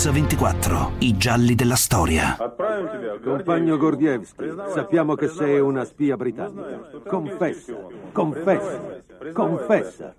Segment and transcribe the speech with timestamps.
[0.00, 2.34] MX24, i gialli della storia.
[3.22, 7.00] Compagno Gordievski, sappiamo che sei una spia britannica.
[7.06, 7.74] Confessa,
[8.10, 9.02] confessa,
[9.34, 10.14] confessa.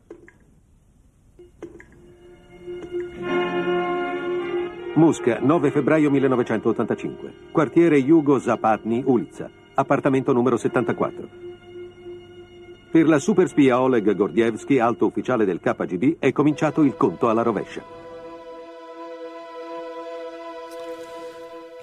[4.93, 7.33] Musca, 9 febbraio 1985.
[7.51, 9.49] Quartiere Yugo Zapatny, Ulica.
[9.73, 11.27] Appartamento numero 74.
[12.91, 18.00] Per la superspia Oleg Gordievski, alto ufficiale del KGB, è cominciato il conto alla rovescia.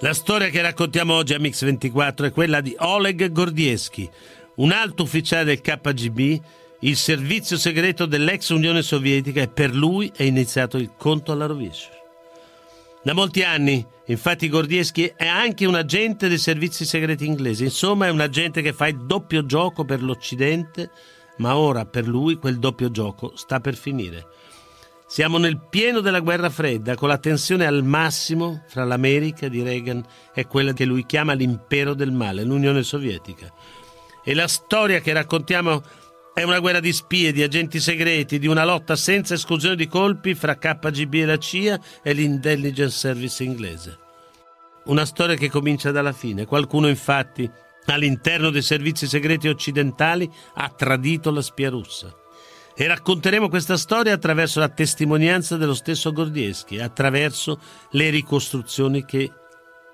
[0.01, 4.09] La storia che raccontiamo oggi a Mix24 è quella di Oleg Gordievski,
[4.55, 6.41] un alto ufficiale del KGB,
[6.79, 11.89] il servizio segreto dell'ex Unione Sovietica e per lui è iniziato il conto alla rovescia.
[13.03, 17.65] Da molti anni, infatti, Gordieschi è anche un agente dei servizi segreti inglesi.
[17.65, 20.91] Insomma, è un agente che fa il doppio gioco per l'Occidente,
[21.39, 24.27] ma ora per lui quel doppio gioco sta per finire.
[25.09, 30.05] Siamo nel pieno della guerra fredda, con la tensione al massimo fra l'America di Reagan
[30.35, 33.51] e quella che lui chiama l'impero del male, l'Unione Sovietica.
[34.23, 35.81] E la storia che raccontiamo
[36.31, 40.35] è una guerra di spie, di agenti segreti, di una lotta senza esclusione di colpi
[40.35, 43.97] fra KGB e la CIA e l'intelligence service inglese.
[44.85, 46.45] Una storia che comincia dalla fine.
[46.45, 47.49] Qualcuno infatti
[47.85, 52.15] all'interno dei servizi segreti occidentali ha tradito la spia russa.
[52.81, 59.29] E racconteremo questa storia attraverso la testimonianza dello stesso Gordieschi, attraverso le ricostruzioni che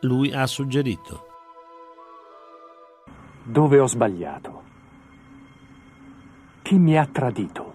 [0.02, 1.25] lui ha suggerito.
[3.42, 4.61] Dove ho sbagliato?
[6.61, 7.73] Chi mi ha tradito?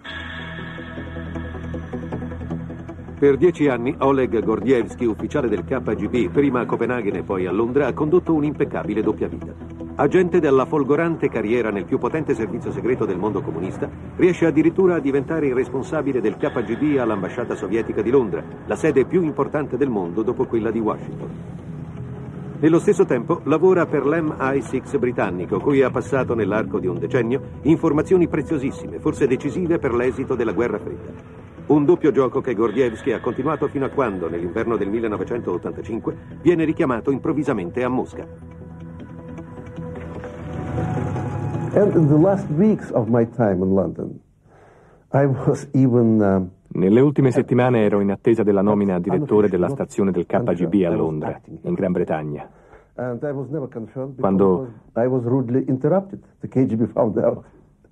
[3.18, 7.88] Per dieci anni Oleg Gordievski, ufficiale del KGB, prima a Copenaghen e poi a Londra,
[7.88, 9.89] ha condotto un'impeccabile doppia vita.
[10.00, 14.98] Agente della folgorante carriera nel più potente servizio segreto del mondo comunista, riesce addirittura a
[14.98, 20.22] diventare il responsabile del KGB all'ambasciata sovietica di Londra, la sede più importante del mondo
[20.22, 21.28] dopo quella di Washington.
[22.60, 28.26] Nello stesso tempo lavora per l'MI6 britannico, cui ha passato nell'arco di un decennio informazioni
[28.26, 31.12] preziosissime, forse decisive per l'esito della guerra fredda.
[31.66, 37.10] Un doppio gioco che Gordievski ha continuato fino a quando, nell'inverno del 1985, viene richiamato
[37.10, 38.69] improvvisamente a Mosca.
[46.72, 50.90] Nelle ultime settimane ero in attesa della nomina a direttore della stazione del KGB a
[50.90, 52.48] Londra, in Gran Bretagna.
[54.18, 54.68] Quando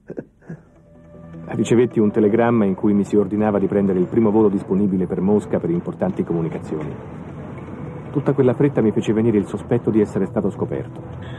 [1.54, 5.20] ricevetti un telegramma in cui mi si ordinava di prendere il primo volo disponibile per
[5.20, 6.94] Mosca per importanti comunicazioni.
[8.10, 11.37] Tutta quella fretta mi fece venire il sospetto di essere stato scoperto.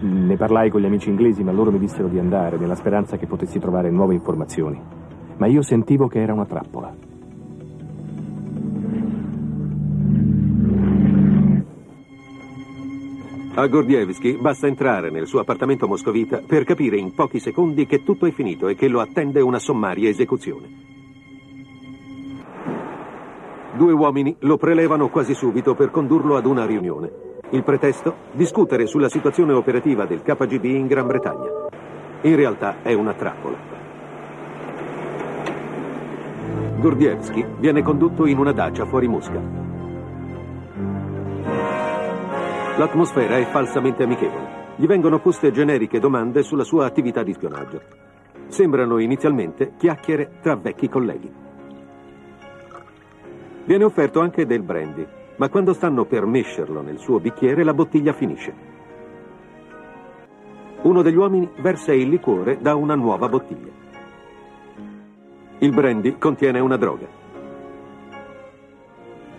[0.00, 3.26] Ne parlai con gli amici inglesi, ma loro mi dissero di andare, nella speranza che
[3.26, 5.02] potessi trovare nuove informazioni
[5.36, 7.12] ma io sentivo che era una trappola.
[13.56, 18.26] A Gordievski basta entrare nel suo appartamento moscovita per capire in pochi secondi che tutto
[18.26, 20.82] è finito e che lo attende una sommaria esecuzione.
[23.76, 27.33] Due uomini lo prelevano quasi subito per condurlo ad una riunione.
[27.50, 28.16] Il pretesto?
[28.32, 31.50] Discutere sulla situazione operativa del KGB in Gran Bretagna.
[32.22, 33.56] In realtà è una trappola.
[36.78, 39.40] Gordievski viene condotto in una dacia fuori Mosca.
[42.76, 44.62] L'atmosfera è falsamente amichevole.
[44.76, 47.80] Gli vengono poste generiche domande sulla sua attività di spionaggio.
[48.48, 51.32] Sembrano inizialmente chiacchiere tra vecchi colleghi.
[53.64, 55.06] Viene offerto anche del brandy,
[55.36, 58.72] ma quando stanno per mescerlo nel suo bicchiere la bottiglia finisce.
[60.82, 63.72] Uno degli uomini versa il liquore da una nuova bottiglia.
[65.58, 67.06] Il brandy contiene una droga.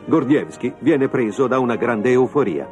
[0.05, 2.67] Gordievski viene preso da una grande euforia.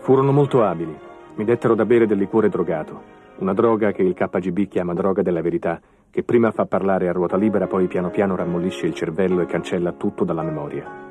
[0.00, 0.96] Furono molto abili.
[1.34, 3.18] Mi dettero da bere del liquore drogato.
[3.38, 5.80] Una droga che il KGB chiama droga della verità,
[6.10, 9.92] che prima fa parlare a ruota libera, poi piano piano rammollisce il cervello e cancella
[9.92, 11.09] tutto dalla memoria.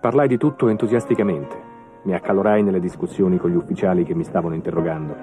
[0.00, 1.54] Parlai di tutto entusiasticamente.
[2.04, 5.14] Mi accalorai nelle discussioni con gli ufficiali che mi stavano interrogando.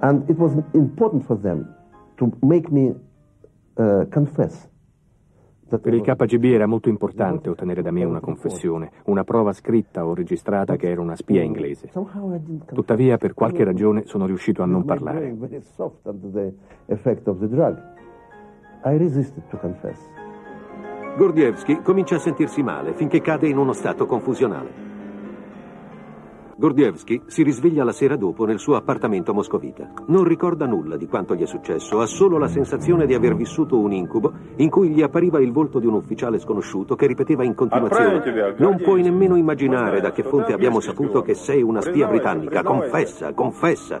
[0.00, 1.74] And it was important for them
[2.16, 2.94] to make me
[3.76, 4.68] uh, confess.
[5.66, 10.12] Per il KGB era molto importante ottenere da me una confessione, una prova scritta o
[10.12, 11.88] registrata che ero una spia inglese.
[12.66, 15.34] Tuttavia, per qualche ragione, sono riuscito a non parlare.
[21.14, 24.90] Gordievski comincia a sentirsi male finché cade in uno stato confusionale.
[26.56, 29.92] Gordievsky si risveglia la sera dopo nel suo appartamento moscovita.
[30.06, 33.78] Non ricorda nulla di quanto gli è successo, ha solo la sensazione di aver vissuto
[33.78, 37.54] un incubo in cui gli appariva il volto di un ufficiale sconosciuto che ripeteva in
[37.54, 42.62] continuazione Non puoi nemmeno immaginare da che fonte abbiamo saputo che sei una spia britannica.
[42.62, 44.00] Confessa, confessa.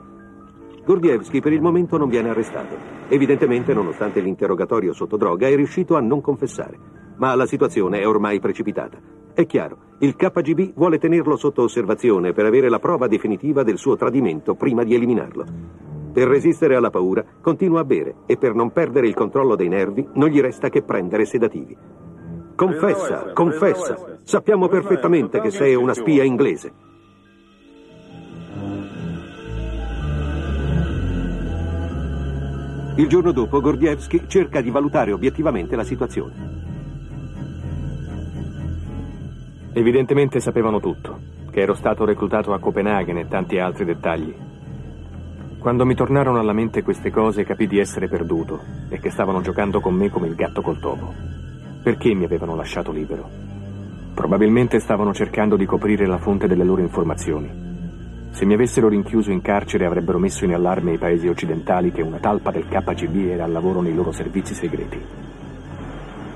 [0.84, 2.74] Gordievsky per il momento non viene arrestato.
[3.08, 7.01] Evidentemente, nonostante l'interrogatorio sotto droga, è riuscito a non confessare.
[7.22, 8.98] Ma la situazione è ormai precipitata.
[9.32, 13.94] È chiaro, il KGB vuole tenerlo sotto osservazione per avere la prova definitiva del suo
[13.94, 15.44] tradimento prima di eliminarlo.
[16.12, 20.04] Per resistere alla paura, continua a bere e per non perdere il controllo dei nervi
[20.14, 21.76] non gli resta che prendere sedativi.
[22.56, 24.18] Confessa, confessa.
[24.24, 26.72] Sappiamo perfettamente che sei una spia inglese.
[32.96, 36.51] Il giorno dopo Gordievsky cerca di valutare obiettivamente la situazione.
[39.74, 41.18] Evidentemente sapevano tutto,
[41.50, 44.34] che ero stato reclutato a Copenaghen e tanti altri dettagli.
[45.58, 48.60] Quando mi tornarono alla mente queste cose capì di essere perduto
[48.90, 51.14] e che stavano giocando con me come il gatto col topo.
[51.82, 53.26] Perché mi avevano lasciato libero?
[54.14, 57.50] Probabilmente stavano cercando di coprire la fonte delle loro informazioni.
[58.30, 62.18] Se mi avessero rinchiuso in carcere avrebbero messo in allarme i paesi occidentali che una
[62.18, 65.31] talpa del KGB era al lavoro nei loro servizi segreti.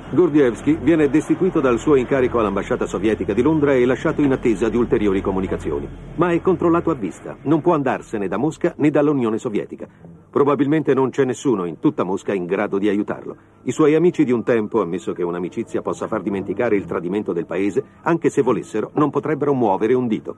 [0.09, 4.77] Gordievsky viene destituito dal suo incarico all'ambasciata sovietica di Londra e lasciato in attesa di
[4.77, 5.89] ulteriori comunicazioni.
[6.15, 9.89] Ma è controllato a vista, non può andarsene da Mosca né dall'Unione Sovietica.
[10.31, 13.37] Probabilmente non c'è nessuno in tutta Mosca in grado di aiutarlo.
[13.65, 17.47] I suoi amici di un tempo, ammesso che un'amicizia possa far dimenticare il tradimento del
[17.47, 20.37] paese, anche se volessero, non potrebbero muovere un dito.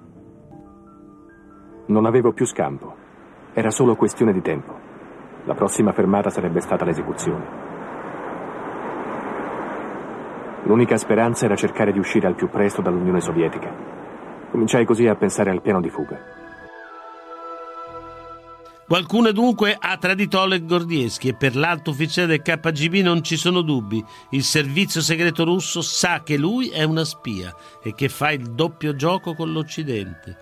[1.87, 2.95] Non avevo più scampo.
[3.53, 4.73] Era solo questione di tempo.
[5.45, 7.68] La prossima fermata sarebbe stata l'esecuzione.
[10.69, 13.75] L'unica speranza era cercare di uscire al più presto dall'Unione Sovietica.
[14.51, 16.21] Cominciai così a pensare al piano di fuga.
[18.87, 23.63] Qualcuno dunque ha tradito Oleg Gordieschi e per l'alto ufficiale del KGB non ci sono
[23.63, 24.05] dubbi.
[24.31, 28.95] Il servizio segreto russo sa che lui è una spia e che fa il doppio
[28.95, 30.37] gioco con l'Occidente.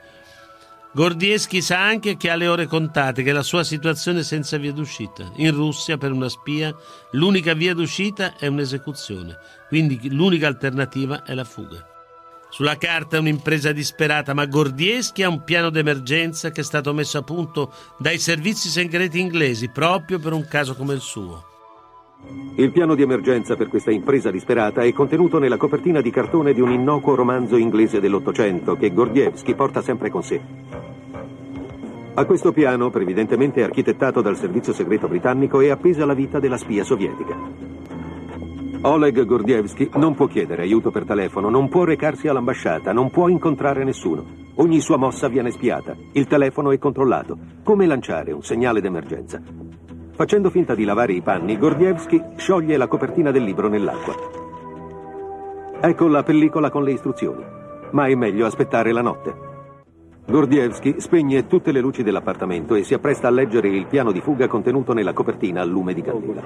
[0.97, 4.73] Gordieschi sa anche che ha le ore contate, che la sua situazione è senza via
[4.73, 5.31] d'uscita.
[5.35, 6.75] In Russia, per una spia,
[7.11, 9.37] l'unica via d'uscita è un'esecuzione,
[9.69, 11.87] quindi l'unica alternativa è la fuga.
[12.49, 17.19] Sulla carta è un'impresa disperata, ma Gordieschi ha un piano d'emergenza che è stato messo
[17.19, 21.56] a punto dai servizi segreti inglesi proprio per un caso come il suo.
[22.59, 26.63] Il piano di emergenza per questa impresa disperata è contenuto nella copertina di cartone di
[26.63, 30.41] un innocuo romanzo inglese dell'Ottocento che Gordievsky porta sempre con sé.
[32.15, 36.83] A questo piano, previdentemente architettato dal servizio segreto britannico, è appesa la vita della spia
[36.83, 37.37] sovietica.
[38.81, 43.85] Oleg Gordievsky non può chiedere aiuto per telefono, non può recarsi all'ambasciata, non può incontrare
[43.85, 44.25] nessuno.
[44.55, 47.37] Ogni sua mossa viene spiata, il telefono è controllato.
[47.63, 49.43] Come lanciare un segnale d'emergenza?
[50.17, 54.15] Facendo finta di lavare i panni, Gordievsky scioglie la copertina del libro nell'acqua.
[55.79, 57.45] Ecco la pellicola con le istruzioni.
[57.91, 59.35] Ma è meglio aspettare la notte.
[60.27, 64.49] Gordievsky spegne tutte le luci dell'appartamento e si appresta a leggere il piano di fuga
[64.49, 66.43] contenuto nella copertina a lume di candela.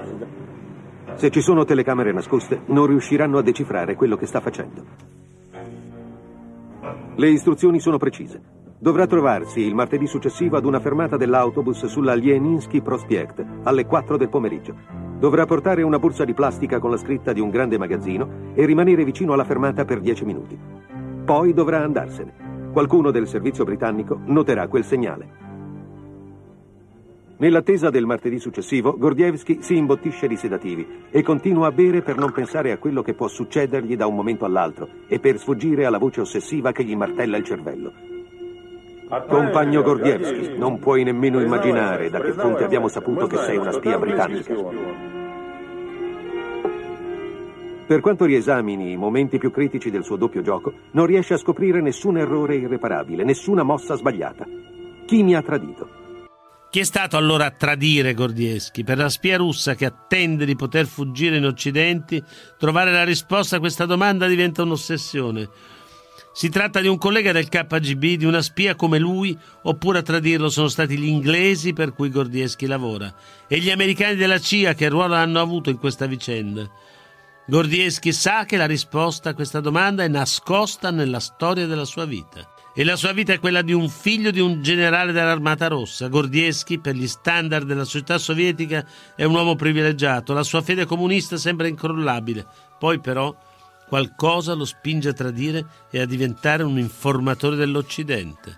[1.15, 4.85] Se ci sono telecamere nascoste, non riusciranno a decifrare quello che sta facendo.
[7.15, 8.43] Le istruzioni sono precise.
[8.83, 14.31] Dovrà trovarsi il martedì successivo ad una fermata dell'autobus sulla Lieninsky Prospekt alle 4 del
[14.31, 14.75] pomeriggio.
[15.19, 19.05] Dovrà portare una borsa di plastica con la scritta di un grande magazzino e rimanere
[19.05, 20.59] vicino alla fermata per 10 minuti.
[21.27, 22.71] Poi dovrà andarsene.
[22.73, 25.29] Qualcuno del servizio britannico noterà quel segnale.
[27.37, 32.33] Nell'attesa del martedì successivo, Gordievsky si imbottisce di sedativi e continua a bere per non
[32.33, 36.23] pensare a quello che può succedergli da un momento all'altro e per sfuggire alla voce
[36.23, 38.10] ossessiva che gli martella il cervello.
[39.11, 43.99] Compagno Gordievsky, non puoi nemmeno immaginare da che fonte abbiamo saputo che sei una spia
[43.99, 44.55] britannica.
[47.89, 51.81] Per quanto riesamini i momenti più critici del suo doppio gioco, non riesce a scoprire
[51.81, 54.47] nessun errore irreparabile, nessuna mossa sbagliata.
[55.07, 55.89] Chi mi ha tradito?
[56.71, 58.85] Chi è stato allora a tradire Gordieschi?
[58.85, 62.23] Per la spia russa che attende di poter fuggire in Occidente,
[62.57, 65.49] trovare la risposta a questa domanda diventa un'ossessione.
[66.33, 70.49] Si tratta di un collega del KGB, di una spia come lui, oppure a tradirlo
[70.49, 73.13] sono stati gli inglesi per cui Gordieschi lavora
[73.49, 76.69] e gli americani della CIA che ruolo hanno avuto in questa vicenda.
[77.47, 82.49] Gordieschi sa che la risposta a questa domanda è nascosta nella storia della sua vita.
[82.73, 86.07] E la sua vita è quella di un figlio di un generale dell'Armata Rossa.
[86.07, 90.33] Gordieschi, per gli standard della società sovietica, è un uomo privilegiato.
[90.33, 92.47] La sua fede comunista sembra incrollabile.
[92.79, 93.37] Poi però
[93.91, 98.57] qualcosa lo spinge a tradire e a diventare un informatore dell'Occidente.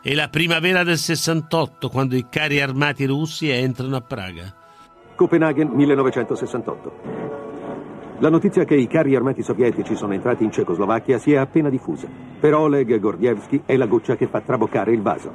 [0.00, 4.54] È la primavera del 68 quando i carri armati russi entrano a Praga.
[5.16, 6.92] Copenaghen 1968.
[8.20, 12.08] La notizia che i carri armati sovietici sono entrati in Cecoslovacchia si è appena diffusa.
[12.40, 15.30] Per Oleg Gordievsky è la goccia che fa traboccare il vaso.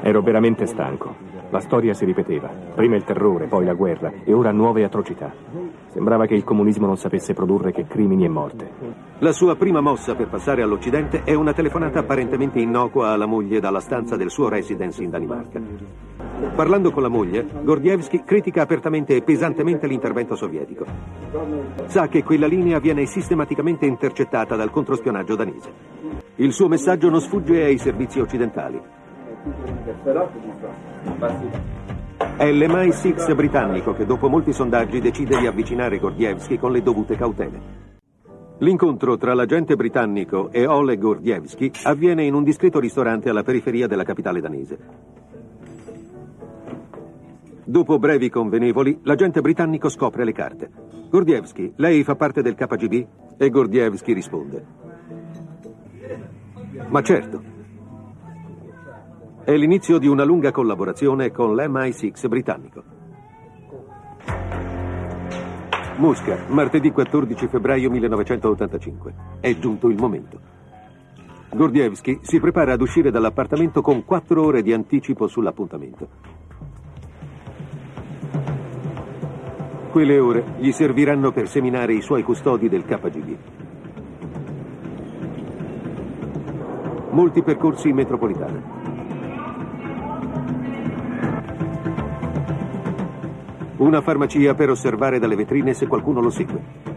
[0.00, 1.14] Ero veramente stanco.
[1.50, 2.48] La storia si ripeteva.
[2.74, 5.30] Prima il terrore, poi la guerra e ora nuove atrocità.
[5.96, 8.70] Sembrava che il comunismo non sapesse produrre che crimini e morte.
[9.20, 13.80] La sua prima mossa per passare all'Occidente è una telefonata apparentemente innocua alla moglie dalla
[13.80, 15.58] stanza del suo residence in Danimarca.
[16.54, 20.84] Parlando con la moglie, Gordievsky critica apertamente e pesantemente l'intervento sovietico.
[21.86, 25.72] Sa che quella linea viene sistematicamente intercettata dal controspionaggio danese.
[26.34, 28.78] Il suo messaggio non sfugge ai servizi occidentali.
[32.38, 37.58] È l'MI6 britannico che dopo molti sondaggi decide di avvicinare Gordievsky con le dovute cautele.
[38.58, 44.02] L'incontro tra l'agente britannico e Oleg Gordievsky avviene in un discreto ristorante alla periferia della
[44.02, 44.78] capitale danese.
[47.64, 50.70] Dopo brevi convenevoli, l'agente britannico scopre le carte.
[51.08, 53.06] Gordievsky, lei fa parte del KGB?
[53.38, 54.64] E Gordievsky risponde.
[56.88, 57.55] Ma certo.
[59.46, 62.82] È l'inizio di una lunga collaborazione con l'MI6 britannico.
[65.98, 69.14] Mosca, martedì 14 febbraio 1985.
[69.38, 70.40] È giunto il momento.
[71.54, 76.08] Gordievsky si prepara ad uscire dall'appartamento con quattro ore di anticipo sull'appuntamento.
[79.92, 83.36] Quelle ore gli serviranno per seminare i suoi custodi del KGB.
[87.10, 88.85] Molti percorsi in metropolitana.
[93.78, 96.94] Una farmacia per osservare dalle vetrine se qualcuno lo segue.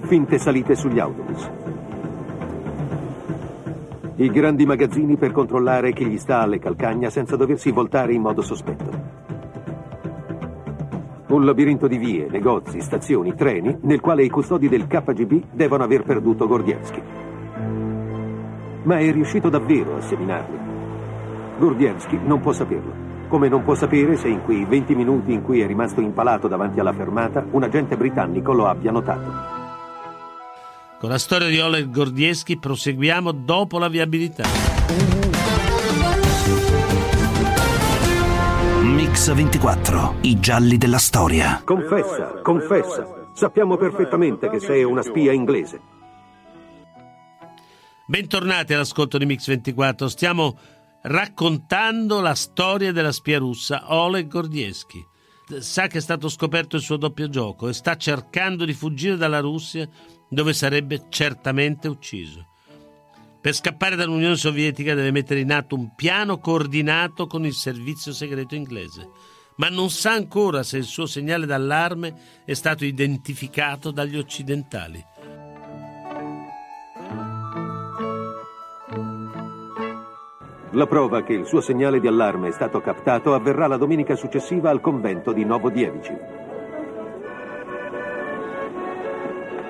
[0.00, 1.50] Finte salite sugli autobus.
[4.16, 8.42] I grandi magazzini per controllare chi gli sta alle calcagna senza doversi voltare in modo
[8.42, 8.90] sospetto.
[11.28, 16.02] Un labirinto di vie, negozi, stazioni, treni, nel quale i custodi del KGB devono aver
[16.02, 17.02] perduto Gordievsky.
[18.82, 20.67] Ma è riuscito davvero a seminarli.
[21.58, 23.26] Gordievsky non può saperlo.
[23.28, 26.80] Come non può sapere se in quei 20 minuti in cui è rimasto impalato davanti
[26.80, 29.56] alla fermata un agente britannico lo abbia notato.
[30.98, 34.44] Con la storia di Oleg Gordievsky proseguiamo dopo la viabilità.
[38.82, 41.60] Mix 24, i gialli della storia.
[41.64, 43.26] Confessa, confessa.
[43.32, 45.80] Sappiamo perfettamente che sei una spia inglese.
[48.06, 50.08] Bentornati all'ascolto di Mix 24.
[50.08, 50.56] Stiamo
[51.02, 55.04] raccontando la storia della spia russa Oleg Gordievsky.
[55.58, 59.40] Sa che è stato scoperto il suo doppio gioco e sta cercando di fuggire dalla
[59.40, 59.88] Russia
[60.28, 62.46] dove sarebbe certamente ucciso.
[63.40, 68.54] Per scappare dall'Unione Sovietica deve mettere in atto un piano coordinato con il servizio segreto
[68.54, 69.08] inglese,
[69.56, 75.02] ma non sa ancora se il suo segnale d'allarme è stato identificato dagli occidentali.
[80.72, 84.68] La prova che il suo segnale di allarme è stato captato avverrà la domenica successiva
[84.68, 86.14] al convento di Novodievici.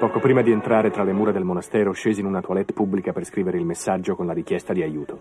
[0.01, 3.25] Poco prima di entrare tra le mura del monastero scesi in una toilette pubblica per
[3.25, 5.21] scrivere il messaggio con la richiesta di aiuto.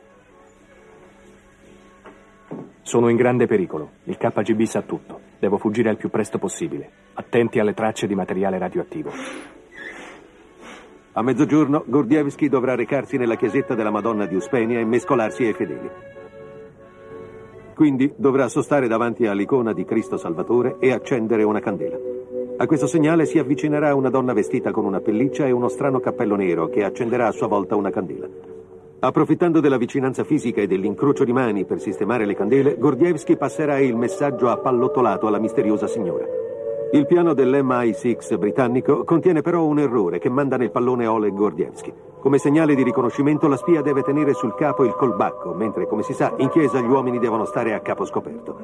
[2.82, 3.92] Sono in grande pericolo.
[4.06, 5.20] Il KGB sa tutto.
[5.38, 6.90] Devo fuggire al più presto possibile.
[7.14, 9.12] Attenti alle tracce di materiale radioattivo.
[11.18, 15.90] A mezzogiorno Gordievsky dovrà recarsi nella chiesetta della Madonna di Uspenia e mescolarsi ai fedeli.
[17.74, 21.98] Quindi dovrà sostare davanti all'icona di Cristo Salvatore e accendere una candela.
[22.58, 26.36] A questo segnale si avvicinerà una donna vestita con una pelliccia e uno strano cappello
[26.36, 28.28] nero che accenderà a sua volta una candela.
[29.00, 33.96] Approfittando della vicinanza fisica e dell'incrocio di mani per sistemare le candele, Gordievsky passerà il
[33.96, 36.47] messaggio appallottolato alla misteriosa signora.
[36.94, 41.94] Il piano dell'MI6 britannico contiene però un errore che manda nel pallone Oleg Gordievsky.
[42.22, 46.14] Come segnale di riconoscimento la spia deve tenere sul capo il colbacco, mentre come si
[46.14, 48.58] sa in chiesa gli uomini devono stare a capo scoperto.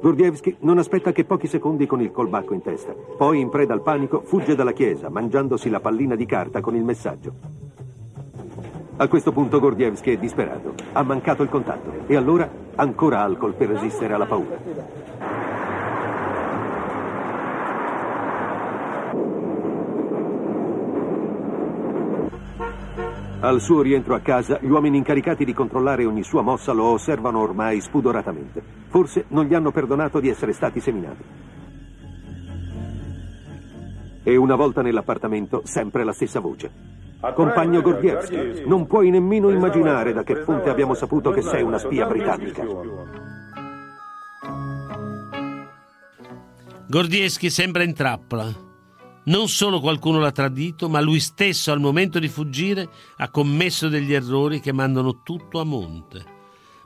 [0.00, 2.92] Gordievsky non aspetta che pochi secondi con il colbacco in testa.
[2.92, 6.84] Poi, in preda al panico, fugge dalla chiesa, mangiandosi la pallina di carta con il
[6.84, 7.34] messaggio.
[8.96, 10.74] A questo punto Gordievsky è disperato.
[10.92, 12.06] Ha mancato il contatto.
[12.06, 14.56] E allora ancora alcol per resistere alla paura.
[23.40, 27.40] Al suo rientro a casa, gli uomini incaricati di controllare ogni sua mossa lo osservano
[27.40, 28.62] ormai spudoratamente.
[28.86, 31.24] Forse non gli hanno perdonato di essere stati seminati.
[34.22, 37.03] E una volta nell'appartamento, sempre la stessa voce.
[37.32, 42.06] Compagno Gordievsky, non puoi nemmeno immaginare da che fonte abbiamo saputo che sei una spia
[42.06, 42.62] britannica.
[46.86, 48.52] Gordieschi sembra in trappola.
[49.24, 54.12] Non solo qualcuno l'ha tradito, ma lui stesso al momento di fuggire ha commesso degli
[54.12, 56.24] errori che mandano tutto a monte.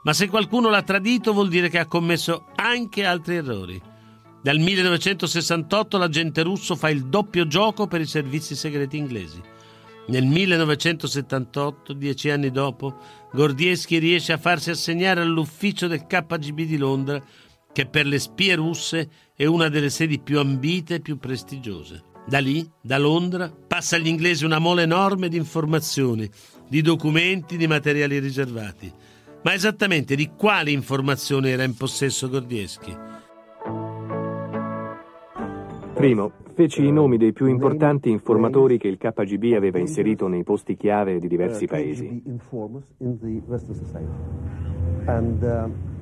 [0.03, 3.81] Ma se qualcuno l'ha tradito vuol dire che ha commesso anche altri errori.
[4.41, 9.57] Dal 1968 l'agente russo fa il doppio gioco per i servizi segreti inglesi.
[10.09, 12.97] Nel 1978, dieci anni dopo,
[13.31, 17.23] Gordieschi riesce a farsi assegnare all'ufficio del KGB di Londra,
[17.71, 22.05] che per le spie russe è una delle sedi più ambite e più prestigiose.
[22.25, 26.27] Da lì, da Londra, passa agli inglesi una mole enorme di informazioni,
[26.67, 28.91] di documenti, di materiali riservati.
[29.43, 33.08] Ma esattamente di quali informazioni era in possesso Gordieschi?
[35.99, 40.77] Primo, feci i nomi dei più importanti informatori che il KGB aveva inserito nei posti
[40.77, 42.23] chiave di diversi paesi.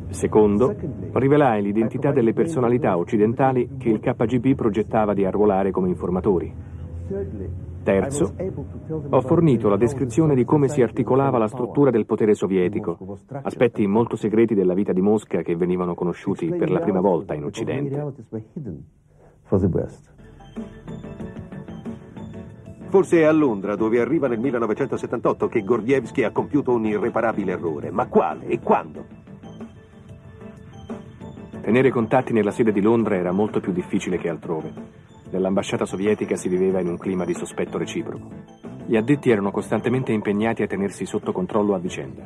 [0.10, 0.76] Secondo,
[1.14, 6.54] rivelai l'identità delle personalità occidentali che il KGB progettava di arruolare come informatori.
[7.82, 8.36] Terzo,
[9.10, 14.16] ho fornito la descrizione di come si articolava la struttura del potere sovietico, aspetti molto
[14.16, 18.14] segreti della vita di Mosca che venivano conosciuti per la prima volta in Occidente.
[22.90, 27.92] Forse è a Londra, dove arriva nel 1978, che Gordievsky ha compiuto un irreparabile errore.
[27.92, 29.06] Ma quale e quando?
[31.62, 34.72] Tenere contatti nella sede di Londra era molto più difficile che altrove.
[35.32, 38.30] Nell'ambasciata sovietica si viveva in un clima di sospetto reciproco.
[38.86, 42.26] Gli addetti erano costantemente impegnati a tenersi sotto controllo a vicenda.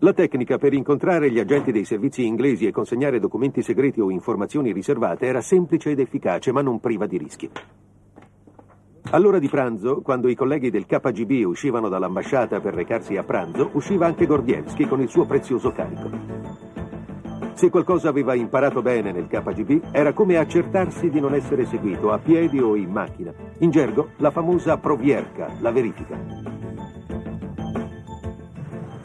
[0.00, 4.70] La tecnica per incontrare gli agenti dei servizi inglesi e consegnare documenti segreti o informazioni
[4.70, 7.50] riservate era semplice ed efficace, ma non priva di rischi.
[9.10, 14.06] All'ora di pranzo, quando i colleghi del KGB uscivano dall'ambasciata per recarsi a pranzo, usciva
[14.06, 16.10] anche Gordievsky con il suo prezioso carico.
[17.54, 22.18] Se qualcosa aveva imparato bene nel KGB, era come accertarsi di non essere seguito a
[22.18, 23.34] piedi o in macchina.
[23.58, 26.67] In gergo, la famosa provierca, la verifica.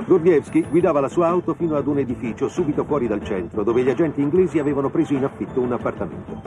[0.05, 3.89] Gordievsky guidava la sua auto fino ad un edificio subito fuori dal centro, dove gli
[3.89, 6.41] agenti inglesi avevano preso in affitto un appartamento.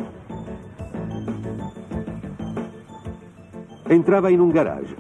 [3.87, 4.97] Entrava in un garage.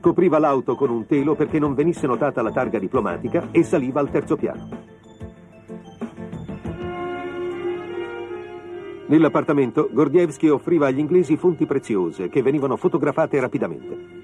[0.00, 4.10] Copriva l'auto con un telo perché non venisse notata la targa diplomatica e saliva al
[4.10, 4.68] terzo piano.
[9.06, 14.17] Nell'appartamento, Gordievsky offriva agli inglesi fonti preziose che venivano fotografate rapidamente.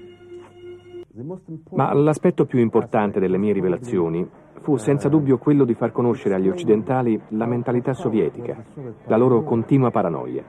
[1.71, 4.27] Ma l'aspetto più importante delle mie rivelazioni
[4.59, 8.63] fu senza dubbio quello di far conoscere agli occidentali la mentalità sovietica,
[9.05, 10.43] la loro continua paranoia.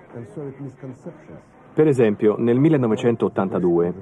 [1.74, 3.94] Per esempio, nel 1982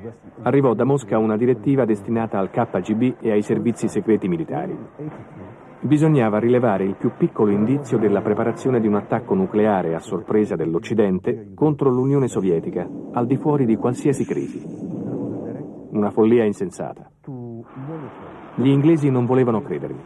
[0.43, 4.79] arrivò da Mosca una direttiva destinata al KGB e ai servizi segreti militari.
[5.81, 11.51] Bisognava rilevare il più piccolo indizio della preparazione di un attacco nucleare a sorpresa dell'Occidente
[11.55, 15.04] contro l'Unione Sovietica, al di fuori di qualsiasi crisi.
[15.95, 17.09] Una follia insensata.
[18.57, 20.03] Gli inglesi non volevano credermi.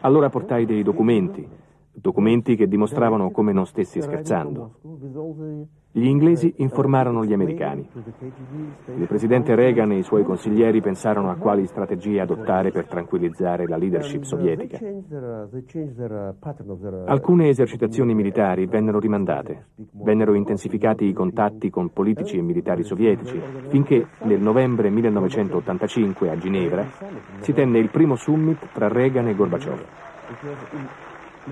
[0.00, 1.46] Allora portai dei documenti,
[1.92, 4.74] documenti che dimostravano come non stessi scherzando.
[5.92, 7.84] Gli inglesi informarono gli americani.
[8.96, 13.76] Il presidente Reagan e i suoi consiglieri pensarono a quali strategie adottare per tranquillizzare la
[13.76, 14.78] leadership sovietica.
[17.06, 24.06] Alcune esercitazioni militari vennero rimandate, vennero intensificati i contatti con politici e militari sovietici, finché
[24.22, 26.86] nel novembre 1985 a Ginevra
[27.40, 29.84] si tenne il primo summit tra Reagan e Gorbaciov.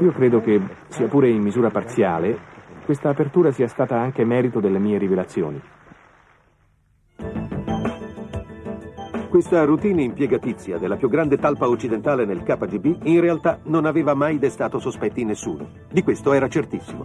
[0.01, 2.57] Io credo che, sia pure in misura parziale,
[2.88, 5.61] questa apertura sia stata anche merito delle mie rivelazioni.
[9.29, 14.38] Questa routine impiegatizia della più grande talpa occidentale nel KGB in realtà non aveva mai
[14.38, 15.68] destato sospetti in nessuno.
[15.92, 17.05] Di questo era certissimo.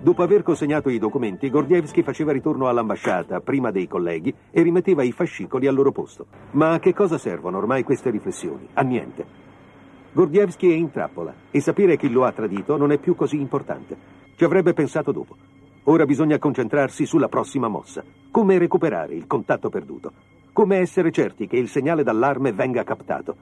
[0.00, 5.12] Dopo aver consegnato i documenti, Gordievsky faceva ritorno all'ambasciata, prima dei colleghi, e rimetteva i
[5.12, 6.26] fascicoli al loro posto.
[6.52, 8.68] Ma a che cosa servono ormai queste riflessioni?
[8.72, 9.24] A niente.
[10.10, 14.17] Gordievsky è in trappola e sapere chi lo ha tradito non è più così importante.
[14.38, 15.34] Ci avrebbe pensato dopo.
[15.86, 18.04] Ora bisogna concentrarsi sulla prossima mossa.
[18.30, 20.12] Come recuperare il contatto perduto.
[20.52, 23.34] Come essere certi che il segnale d'allarme venga captato.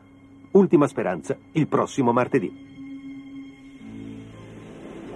[0.52, 2.50] Ultima speranza, il prossimo martedì.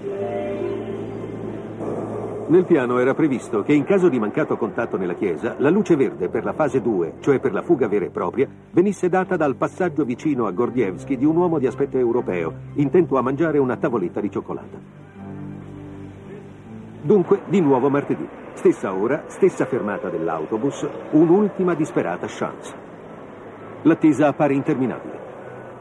[0.04, 5.96] 1 Nel piano era previsto che in caso di mancato contatto nella chiesa, la luce
[5.96, 9.56] verde per la fase 2, cioè per la fuga vera e propria, venisse data dal
[9.56, 14.20] passaggio vicino a Gordievsky di un uomo di aspetto europeo, intento a mangiare una tavoletta
[14.20, 15.08] di cioccolata.
[17.02, 18.28] Dunque, di nuovo martedì.
[18.52, 22.74] Stessa ora, stessa fermata dell'autobus, un'ultima disperata chance.
[23.82, 25.18] L'attesa appare interminabile.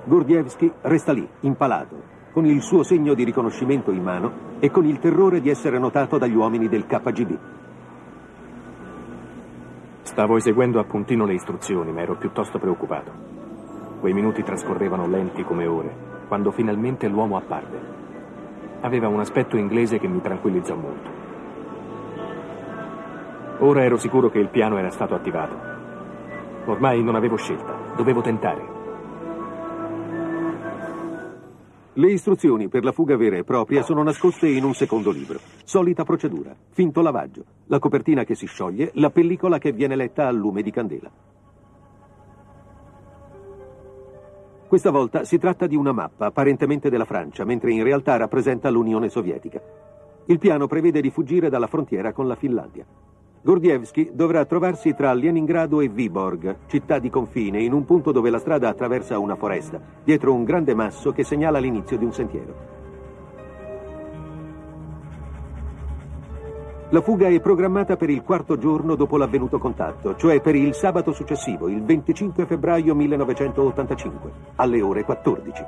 [0.05, 2.01] Gordievsky resta lì, impalato,
[2.31, 6.17] con il suo segno di riconoscimento in mano e con il terrore di essere notato
[6.17, 7.37] dagli uomini del KGB.
[10.03, 13.11] Stavo eseguendo a puntino le istruzioni, ma ero piuttosto preoccupato.
[13.99, 15.93] Quei minuti trascorrevano lenti come ore,
[16.29, 17.98] quando finalmente l'uomo apparve.
[18.81, 21.09] Aveva un aspetto inglese che mi tranquillizzò molto.
[23.59, 25.55] Ora ero sicuro che il piano era stato attivato.
[26.65, 28.77] Ormai non avevo scelta, dovevo tentare.
[31.93, 35.39] Le istruzioni per la fuga vera e propria sono nascoste in un secondo libro.
[35.65, 40.31] Solita procedura, finto lavaggio, la copertina che si scioglie, la pellicola che viene letta a
[40.31, 41.11] lume di candela.
[44.69, 49.09] Questa volta si tratta di una mappa apparentemente della Francia, mentre in realtà rappresenta l'Unione
[49.09, 49.59] Sovietica.
[50.25, 52.85] Il piano prevede di fuggire dalla frontiera con la Finlandia.
[53.41, 58.37] Gordievsky dovrà trovarsi tra Leningrado e Viborg, città di confine, in un punto dove la
[58.37, 62.78] strada attraversa una foresta, dietro un grande masso che segnala l'inizio di un sentiero.
[66.91, 71.13] La fuga è programmata per il quarto giorno dopo l'avvenuto contatto, cioè per il sabato
[71.13, 75.65] successivo, il 25 febbraio 1985, alle ore 14.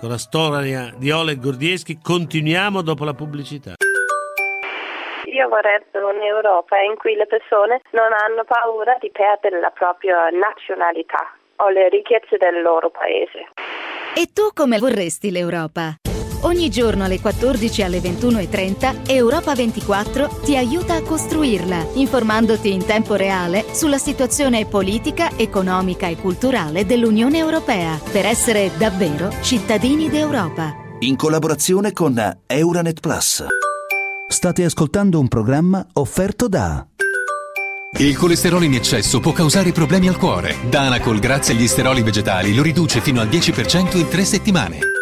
[0.00, 3.74] Con la storia di Oleg Gordieschi continuiamo dopo la pubblicità.
[5.26, 11.36] Io vorrei un'Europa in cui le persone non hanno paura di perdere la propria nazionalità
[11.56, 13.46] o le ricchezze del loro paese.
[14.16, 15.98] E tu come vorresti l'Europa?
[16.42, 22.84] Ogni giorno alle 14 e alle 21.30 Europa 24 ti aiuta a costruirla, informandoti in
[22.84, 30.74] tempo reale sulla situazione politica, economica e culturale dell'Unione Europea, per essere davvero cittadini d'Europa.
[31.00, 33.44] In collaborazione con Euronet Plus.
[34.28, 36.86] State ascoltando un programma offerto da
[37.98, 40.56] il colesterolo in eccesso può causare problemi al cuore.
[40.68, 44.95] Danacol, grazie agli steroli vegetali, lo riduce fino al 10% in tre settimane.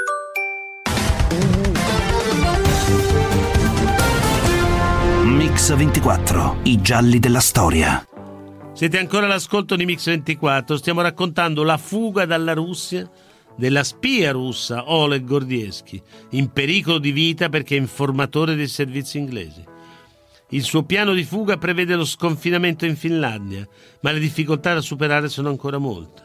[5.65, 8.07] Mix 24, i gialli della storia.
[8.75, 13.09] Siete ancora all'ascolto di Mix 24, stiamo raccontando la fuga dalla Russia
[13.57, 19.65] della spia russa Oleg Gordieschi, in pericolo di vita perché è informatore dei servizi inglesi.
[20.51, 23.67] Il suo piano di fuga prevede lo sconfinamento in Finlandia,
[24.01, 26.23] ma le difficoltà da superare sono ancora molte.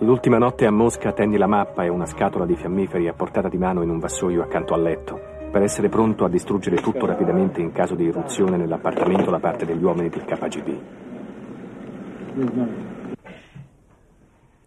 [0.00, 3.58] L'ultima notte a Mosca tendi la mappa e una scatola di fiammiferi a portata di
[3.58, 7.70] mano in un vassoio accanto al letto per essere pronto a distruggere tutto rapidamente in
[7.70, 10.80] caso di irruzione nell'appartamento da parte degli uomini del KGB.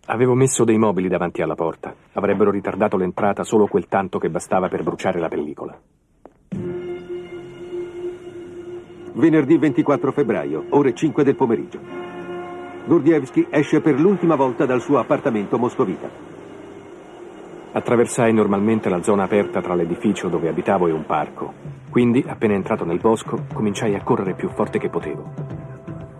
[0.05, 1.93] Avevo messo dei mobili davanti alla porta.
[2.13, 5.77] Avrebbero ritardato l'entrata solo quel tanto che bastava per bruciare la pellicola.
[9.11, 11.79] Venerdì 24 febbraio, ore 5 del pomeriggio.
[12.85, 16.36] Gordievsky esce per l'ultima volta dal suo appartamento moscovita.
[17.77, 21.53] Attraversai normalmente la zona aperta tra l'edificio dove abitavo e un parco.
[21.91, 25.31] Quindi, appena entrato nel bosco, cominciai a correre più forte che potevo.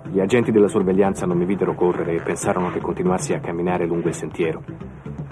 [0.03, 4.07] Gli agenti della sorveglianza non mi videro correre e pensarono che continuassi a camminare lungo
[4.07, 4.61] il sentiero.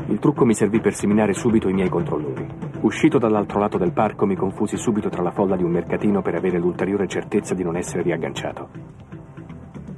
[0.07, 2.47] Il trucco mi servì per seminare subito i miei controllori.
[2.81, 6.33] Uscito dall'altro lato del parco mi confusi subito tra la folla di un mercatino per
[6.33, 8.69] avere l'ulteriore certezza di non essere riagganciato.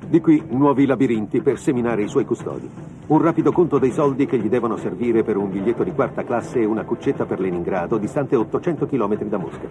[0.10, 2.70] Di qui nuovi labirinti per seminare i suoi custodi.
[3.08, 6.62] Un rapido conto dei soldi che gli devono servire per un biglietto di quarta classe
[6.62, 9.68] e una cuccetta per Leningrado, distante 800 km da Mosca.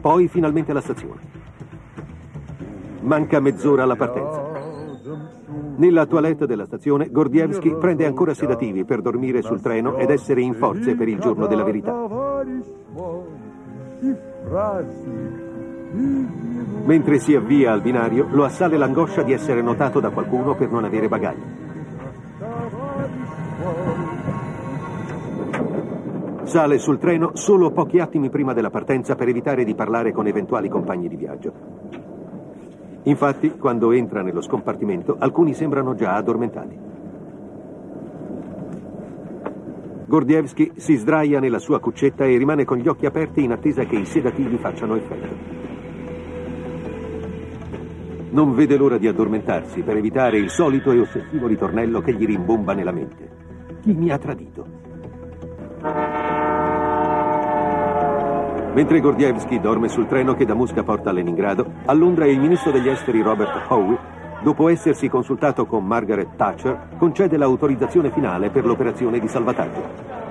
[0.00, 1.20] Poi finalmente la stazione.
[3.00, 4.50] Manca mezz'ora alla partenza.
[5.74, 10.54] Nella toilette della stazione, Gordievsky prende ancora sedativi per dormire sul treno ed essere in
[10.54, 11.92] forze per il giorno della verità.
[15.92, 20.84] Mentre si avvia al binario, lo assale l'angoscia di essere notato da qualcuno per non
[20.84, 21.42] avere bagagli.
[26.44, 30.68] Sale sul treno solo pochi attimi prima della partenza per evitare di parlare con eventuali
[30.68, 31.52] compagni di viaggio.
[33.04, 36.78] Infatti, quando entra nello scompartimento, alcuni sembrano già addormentati.
[40.06, 43.96] Gordievsky si sdraia nella sua cuccetta e rimane con gli occhi aperti in attesa che
[43.96, 45.61] i sedativi facciano effetto.
[48.32, 52.72] Non vede l'ora di addormentarsi per evitare il solito e ossessivo ritornello che gli rimbomba
[52.72, 53.28] nella mente.
[53.82, 54.66] Chi mi ha tradito?
[58.72, 62.70] Mentre Gordievsky dorme sul treno che da Mosca porta a Leningrado, a Londra il ministro
[62.70, 63.98] degli esteri Robert Howe,
[64.42, 70.21] dopo essersi consultato con Margaret Thatcher, concede l'autorizzazione finale per l'operazione di salvataggio.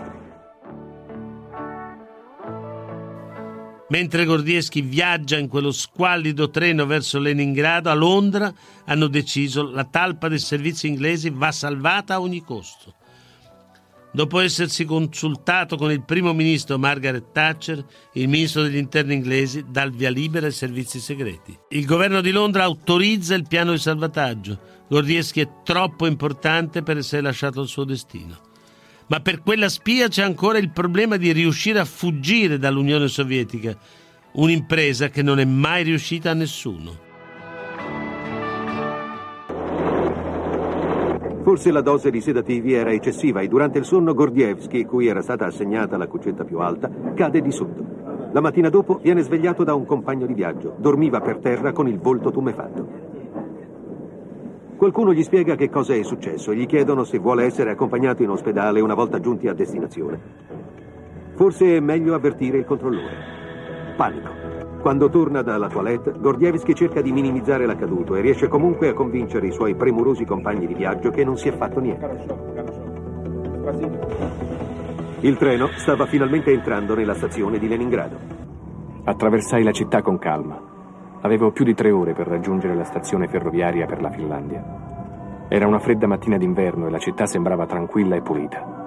[3.92, 8.54] Mentre Gordieschi viaggia in quello squallido treno verso Leningrado, a Londra
[8.86, 12.96] hanno deciso la talpa dei servizi inglesi va salvata a ogni costo.
[14.14, 19.82] Dopo essersi consultato con il primo ministro Margaret Thatcher, il ministro degli interni inglesi dà
[19.82, 21.58] il via libera ai servizi segreti.
[21.72, 24.86] Il governo di Londra autorizza il piano di salvataggio.
[24.88, 28.51] Gordieschi è troppo importante per essere lasciato al suo destino.
[29.12, 33.76] Ma per quella spia c'è ancora il problema di riuscire a fuggire dall'Unione Sovietica,
[34.36, 37.10] un'impresa che non è mai riuscita a nessuno.
[41.44, 45.46] Forse la dose di sedativi era eccessiva e durante il sonno Gordievsky, cui era stata
[45.46, 48.30] assegnata la cuccetta più alta, cade di sotto.
[48.32, 50.78] La mattina dopo viene svegliato da un compagno di viaggio.
[50.80, 53.21] Dormiva per terra con il volto tumefatto.
[54.82, 58.32] Qualcuno gli spiega che cosa è successo e gli chiedono se vuole essere accompagnato in
[58.32, 60.20] ospedale una volta giunti a destinazione.
[61.36, 63.94] Forse è meglio avvertire il controllore.
[63.96, 64.30] Panico.
[64.82, 69.52] Quando torna dalla toilette, Gordievsky cerca di minimizzare l'accaduto e riesce comunque a convincere i
[69.52, 72.26] suoi premurosi compagni di viaggio che non si è fatto niente.
[75.20, 78.18] Il treno stava finalmente entrando nella stazione di Leningrado.
[79.04, 80.81] Attraversai la città con calma.
[81.22, 84.64] Avevo più di tre ore per raggiungere la stazione ferroviaria per la Finlandia.
[85.48, 88.80] Era una fredda mattina d'inverno e la città sembrava tranquilla e pulita.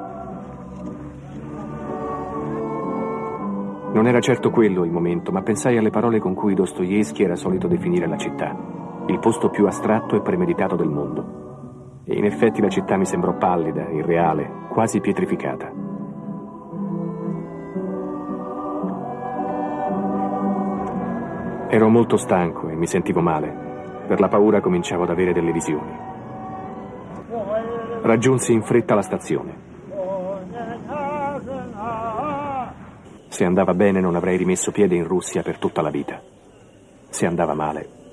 [3.93, 7.69] Non era certo quello il momento, ma pensai alle parole con cui Dostoevsky era solito
[7.69, 8.57] definire la città,
[9.07, 12.03] il posto più astratto e premeditato del mondo.
[12.05, 15.84] E in effetti la città mi sembrò pallida, irreale, quasi pietrificata.
[21.75, 24.05] Ero molto stanco e mi sentivo male.
[24.07, 25.91] Per la paura cominciavo ad avere delle visioni.
[28.01, 29.57] Raggiunsi in fretta la stazione.
[33.27, 36.23] Se andava bene non avrei rimesso piede in Russia per tutta la vita.
[37.09, 38.04] Se andava male.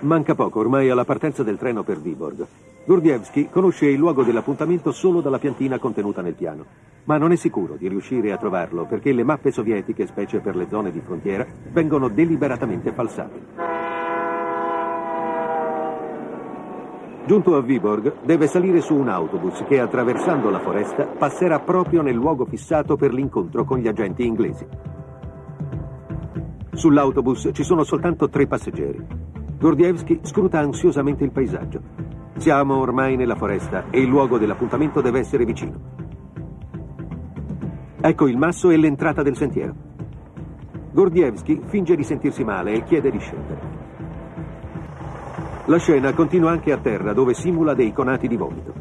[0.00, 2.46] Manca poco ormai alla partenza del treno per Viborg.
[2.84, 6.64] Gordievsky conosce il luogo dell'appuntamento solo dalla piantina contenuta nel piano
[7.04, 10.68] ma non è sicuro di riuscire a trovarlo perché le mappe sovietiche, specie per le
[10.68, 13.68] zone di frontiera, vengono deliberatamente falsate.
[17.26, 22.14] Giunto a Viborg, deve salire su un autobus che, attraversando la foresta, passerà proprio nel
[22.14, 24.66] luogo fissato per l'incontro con gli agenti inglesi.
[26.72, 29.29] Sull'autobus ci sono soltanto tre passeggeri.
[29.60, 31.82] Gordievsky scruta ansiosamente il paesaggio.
[32.38, 35.78] Siamo ormai nella foresta e il luogo dell'appuntamento deve essere vicino.
[38.00, 39.74] Ecco il masso e l'entrata del sentiero.
[40.92, 43.60] Gordievsky finge di sentirsi male e chiede di scendere.
[45.66, 48.72] La scena continua anche a terra, dove simula dei conati di vomito.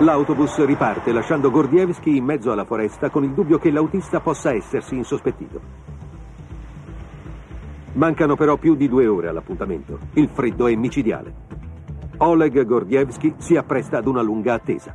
[0.00, 4.94] L'autobus riparte lasciando Gordievsky in mezzo alla foresta con il dubbio che l'autista possa essersi
[4.94, 5.87] insospettito.
[7.98, 9.98] Mancano però più di due ore all'appuntamento.
[10.12, 11.34] Il freddo è micidiale.
[12.18, 14.94] Oleg Gordievsky si appresta ad una lunga attesa.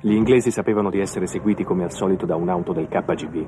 [0.00, 3.46] Gli inglesi sapevano di essere seguiti come al solito da un'auto del KGB.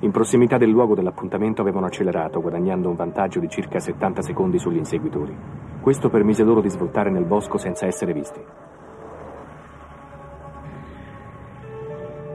[0.00, 4.78] In prossimità del luogo dell'appuntamento avevano accelerato, guadagnando un vantaggio di circa 70 secondi sugli
[4.78, 5.36] inseguitori.
[5.82, 8.40] Questo permise loro di svoltare nel bosco senza essere visti.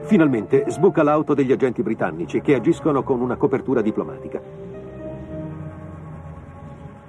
[0.02, 4.61] Finalmente sbuca l'auto degli agenti britannici che agiscono con una copertura diplomatica.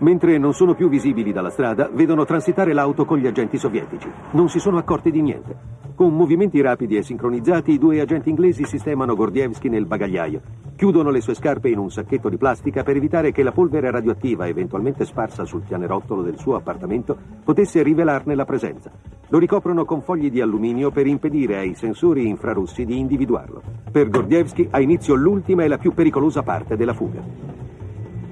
[0.03, 4.11] Mentre non sono più visibili dalla strada, vedono transitare l'auto con gli agenti sovietici.
[4.31, 5.55] Non si sono accorti di niente.
[5.95, 10.41] Con movimenti rapidi e sincronizzati, i due agenti inglesi sistemano Gordievsky nel bagagliaio.
[10.75, 14.45] Chiudono le sue scarpe in un sacchetto di plastica per evitare che la polvere radioattiva,
[14.45, 18.91] eventualmente sparsa sul pianerottolo del suo appartamento, potesse rivelarne la presenza.
[19.29, 23.61] Lo ricoprono con fogli di alluminio per impedire ai sensori infrarossi di individuarlo.
[23.89, 27.52] Per Gordievsky ha inizio l'ultima e la più pericolosa parte della fuga.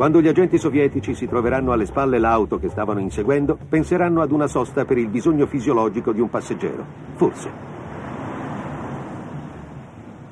[0.02, 4.48] Quando gli agenti sovietici si troveranno alle spalle l'auto che stavano inseguendo, penseranno ad una
[4.48, 6.84] sosta per il bisogno fisiologico di un passeggero.
[7.14, 7.52] Forse.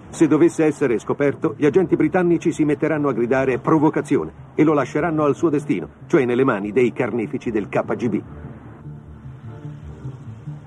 [0.09, 5.23] Se dovesse essere scoperto, gli agenti britannici si metteranno a gridare provocazione e lo lasceranno
[5.23, 8.21] al suo destino, cioè nelle mani dei carnefici del KGB.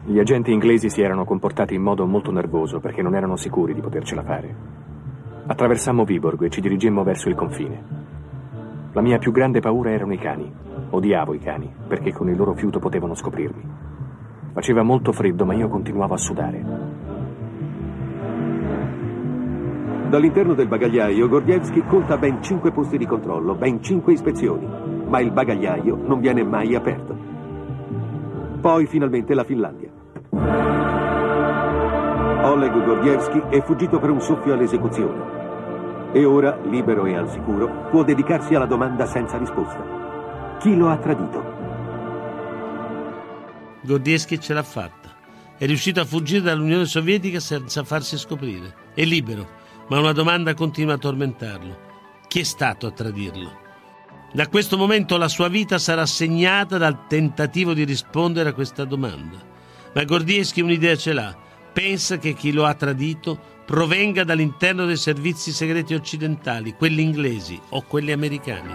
[0.05, 3.81] Gli agenti inglesi si erano comportati in modo molto nervoso perché non erano sicuri di
[3.81, 4.55] potercela fare.
[5.45, 8.02] Attraversammo Viborg e ci dirigemmo verso il confine.
[8.94, 10.52] La mia più grande paura erano i cani.
[10.90, 13.66] Odiavo i cani, perché con il loro fiuto potevano scoprirmi.
[14.52, 16.64] Faceva molto freddo, ma io continuavo a sudare.
[20.11, 24.68] Dall'interno del bagagliaio Gordievsky conta ben cinque posti di controllo, ben cinque ispezioni,
[25.07, 27.16] ma il bagagliaio non viene mai aperto.
[28.61, 29.88] Poi finalmente la Finlandia.
[32.42, 35.41] Oleg Gordievsky è fuggito per un soffio all'esecuzione
[36.12, 40.57] e ora, libero e al sicuro, può dedicarsi alla domanda senza risposta.
[40.61, 41.42] Chi lo ha tradito?
[43.83, 45.16] Gordievsky ce l'ha fatta.
[45.57, 48.75] È riuscito a fuggire dall'Unione Sovietica senza farsi scoprire.
[48.94, 49.48] È libero,
[49.88, 51.90] ma una domanda continua a tormentarlo.
[52.29, 53.61] Chi è stato a tradirlo?
[54.33, 59.37] Da questo momento la sua vita sarà segnata dal tentativo di rispondere a questa domanda.
[59.94, 61.37] Ma Gordievsky un'idea ce l'ha.
[61.72, 63.38] Pensa che chi lo ha tradito
[63.73, 68.71] provenga dall'interno dei servizi segreti occidentali, quelli inglesi o quelli americani.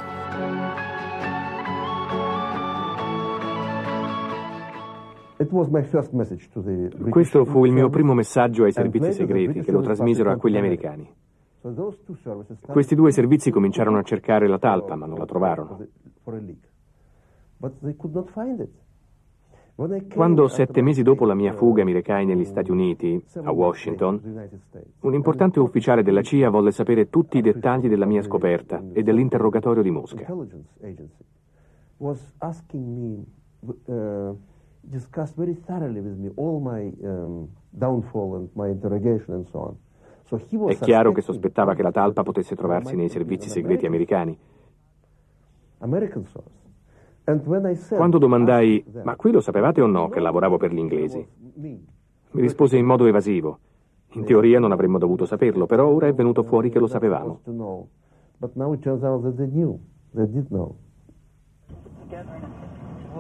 [7.12, 11.08] Questo fu il mio primo messaggio ai servizi segreti che lo trasmisero a quelli americani.
[12.66, 15.78] Questi due servizi cominciarono a cercare la talpa, ma non la trovarono.
[20.12, 24.50] Quando sette mesi dopo la mia fuga mi recai negli Stati Uniti, a Washington,
[25.02, 29.84] un importante ufficiale della CIA volle sapere tutti i dettagli della mia scoperta e dell'interrogatorio
[29.84, 30.26] di Mosca.
[40.70, 44.36] È chiaro che sospettava che la talpa potesse trovarsi nei servizi segreti americani.
[47.90, 51.28] Quando domandai, ma qui lo sapevate o no che lavoravo per gli inglesi?
[51.56, 53.60] Mi rispose in modo evasivo.
[54.14, 57.42] In teoria non avremmo dovuto saperlo, però ora è venuto fuori che lo sapevamo.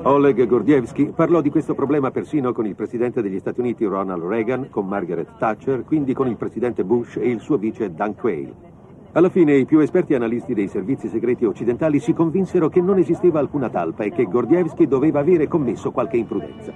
[0.03, 4.69] Oleg Gordievsky parlò di questo problema persino con il presidente degli Stati Uniti Ronald Reagan,
[4.69, 8.76] con Margaret Thatcher, quindi con il presidente Bush e il suo vice Dan Quayle.
[9.17, 13.39] Alla fine i più esperti analisti dei servizi segreti occidentali si convinsero che non esisteva
[13.39, 16.71] alcuna talpa e che Gordievsky doveva avere commesso qualche imprudenza.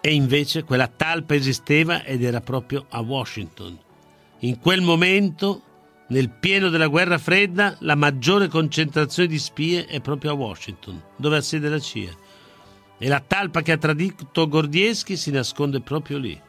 [0.00, 3.78] E invece quella talpa esisteva ed era proprio a Washington.
[4.38, 5.60] In quel momento,
[6.08, 11.36] nel pieno della guerra fredda, la maggiore concentrazione di spie è proprio a Washington, dove
[11.36, 12.12] ha sede la CIA.
[12.96, 16.43] E la talpa che ha tradito Gordievsky si nasconde proprio lì.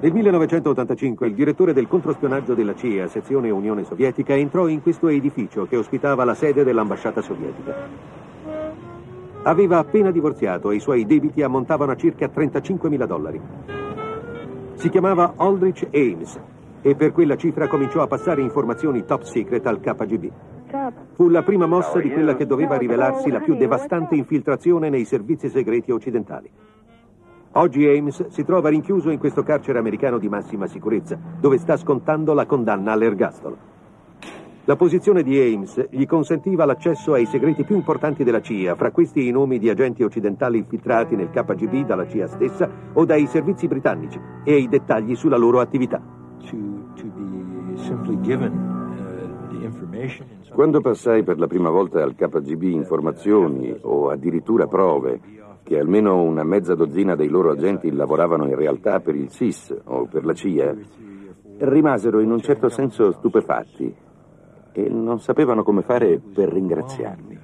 [0.00, 5.66] Nel 1985 il direttore del controspionaggio della CIA, sezione Unione Sovietica, entrò in questo edificio
[5.66, 7.74] che ospitava la sede dell'ambasciata sovietica.
[9.42, 13.40] Aveva appena divorziato e i suoi debiti ammontavano a circa 35 mila dollari.
[14.74, 16.40] Si chiamava Aldrich Ames
[16.80, 20.30] e per quella cifra cominciò a passare informazioni top secret al KGB.
[21.14, 25.48] Fu la prima mossa di quella che doveva rivelarsi la più devastante infiltrazione nei servizi
[25.48, 26.50] segreti occidentali.
[27.52, 32.34] Oggi Ames si trova rinchiuso in questo carcere americano di massima sicurezza, dove sta scontando
[32.34, 33.76] la condanna all'ergastolo.
[34.64, 39.26] La posizione di Ames gli consentiva l'accesso ai segreti più importanti della CIA, fra questi
[39.26, 44.20] i nomi di agenti occidentali infiltrati nel KGB dalla CIA stessa o dai servizi britannici
[44.44, 46.02] e i dettagli sulla loro attività.
[50.58, 55.20] Quando passai per la prima volta al KGB informazioni o addirittura prove
[55.62, 60.06] che almeno una mezza dozzina dei loro agenti lavoravano in realtà per il SIS o
[60.06, 60.74] per la CIA,
[61.58, 63.94] rimasero in un certo senso stupefatti
[64.72, 67.38] e non sapevano come fare per ringraziarmi.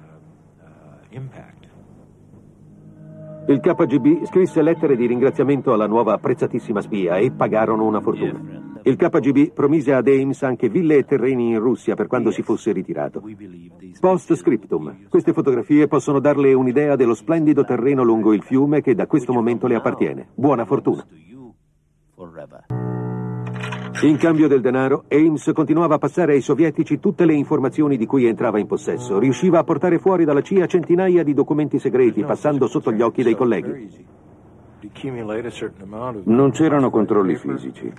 [3.47, 8.64] Il KGB scrisse lettere di ringraziamento alla nuova apprezzatissima spia e pagarono una fortuna.
[8.87, 12.71] Il KGB promise ad Ames anche ville e terreni in Russia per quando si fosse
[12.71, 13.23] ritirato.
[13.99, 15.07] Post scriptum.
[15.09, 19.65] Queste fotografie possono darle un'idea dello splendido terreno lungo il fiume che da questo momento
[19.65, 20.27] le appartiene.
[20.35, 21.03] Buona fortuna.
[24.03, 28.27] In cambio del denaro, Ames continuava a passare ai sovietici tutte le informazioni di cui
[28.27, 29.17] entrava in possesso.
[29.17, 33.35] Riusciva a portare fuori dalla CIA centinaia di documenti segreti, passando sotto gli occhi dei
[33.35, 34.05] colleghi.
[36.25, 37.91] Non c'erano controlli fisici.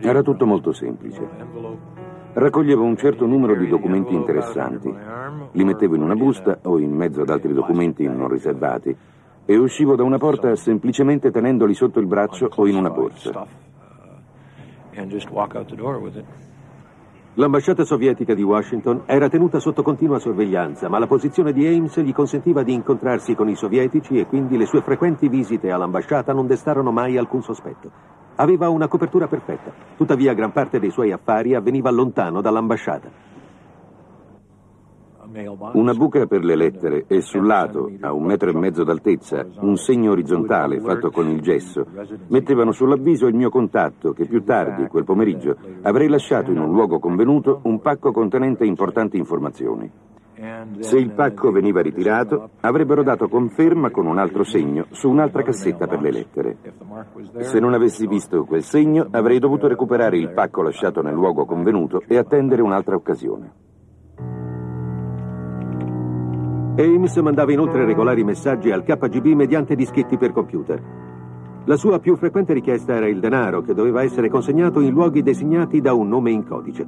[0.00, 1.20] Era tutto molto semplice.
[2.32, 4.94] Raccoglievo un certo numero di documenti interessanti,
[5.52, 8.96] li mettevo in una busta o in mezzo ad altri documenti non riservati
[9.44, 13.46] e uscivo da una porta semplicemente tenendoli sotto il braccio o in una borsa.
[17.34, 22.12] L'ambasciata sovietica di Washington era tenuta sotto continua sorveglianza, ma la posizione di Ames gli
[22.12, 26.92] consentiva di incontrarsi con i sovietici e quindi le sue frequenti visite all'ambasciata non destarono
[26.92, 28.24] mai alcun sospetto.
[28.36, 33.24] Aveva una copertura perfetta, tuttavia gran parte dei suoi affari avveniva lontano dall'ambasciata.
[35.72, 39.76] Una buca per le lettere e sul lato, a un metro e mezzo d'altezza, un
[39.76, 41.86] segno orizzontale fatto con il gesso,
[42.28, 46.98] mettevano sull'avviso il mio contatto che più tardi, quel pomeriggio, avrei lasciato in un luogo
[46.98, 49.90] convenuto un pacco contenente importanti informazioni.
[50.80, 55.86] Se il pacco veniva ritirato, avrebbero dato conferma con un altro segno su un'altra cassetta
[55.86, 56.56] per le lettere.
[57.38, 62.02] Se non avessi visto quel segno, avrei dovuto recuperare il pacco lasciato nel luogo convenuto
[62.06, 63.52] e attendere un'altra occasione.
[66.78, 70.82] Ames mandava inoltre regolari messaggi al KGB mediante dischetti per computer.
[71.64, 75.80] La sua più frequente richiesta era il denaro, che doveva essere consegnato in luoghi designati
[75.80, 76.86] da un nome in codice.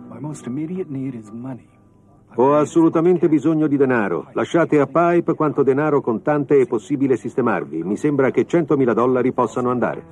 [2.41, 4.29] Ho assolutamente bisogno di denaro.
[4.33, 7.83] Lasciate a Pipe quanto denaro contante è possibile sistemarvi.
[7.83, 10.05] Mi sembra che 100.000 dollari possano andare.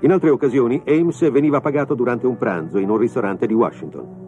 [0.00, 4.24] In altre occasioni, Ames veniva pagato durante un pranzo in un ristorante di Washington.